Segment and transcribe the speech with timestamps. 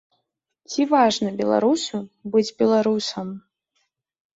[0.69, 2.03] Ці важна беларусу
[2.33, 3.27] быць беларусам?